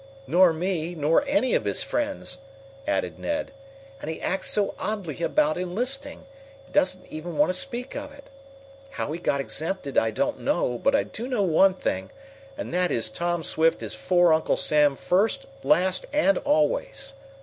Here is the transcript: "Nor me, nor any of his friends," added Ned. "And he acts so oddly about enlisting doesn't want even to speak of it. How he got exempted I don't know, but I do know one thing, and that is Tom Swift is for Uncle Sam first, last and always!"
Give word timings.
"Nor 0.25 0.51
me, 0.51 0.95
nor 0.95 1.23
any 1.27 1.53
of 1.53 1.65
his 1.65 1.83
friends," 1.83 2.39
added 2.87 3.19
Ned. 3.19 3.51
"And 4.01 4.09
he 4.09 4.19
acts 4.19 4.49
so 4.49 4.73
oddly 4.79 5.21
about 5.21 5.59
enlisting 5.59 6.25
doesn't 6.71 7.01
want 7.03 7.13
even 7.13 7.37
to 7.45 7.53
speak 7.53 7.93
of 7.95 8.11
it. 8.11 8.31
How 8.89 9.11
he 9.11 9.19
got 9.19 9.39
exempted 9.41 9.99
I 9.99 10.09
don't 10.09 10.39
know, 10.39 10.79
but 10.79 10.95
I 10.95 11.03
do 11.03 11.27
know 11.27 11.43
one 11.43 11.75
thing, 11.75 12.09
and 12.57 12.73
that 12.73 12.89
is 12.89 13.11
Tom 13.11 13.43
Swift 13.43 13.83
is 13.83 13.93
for 13.93 14.33
Uncle 14.33 14.57
Sam 14.57 14.95
first, 14.95 15.45
last 15.61 16.07
and 16.11 16.39
always!" 16.39 17.13